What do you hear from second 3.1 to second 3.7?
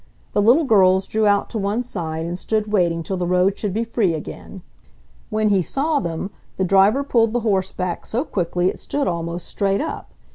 the road